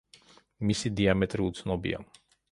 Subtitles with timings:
[0.69, 2.01] მისი დიამეტრი უცნობია.